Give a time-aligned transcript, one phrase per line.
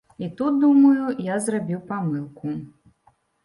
[0.17, 2.59] І тут, думаю, я зрабіў памылку.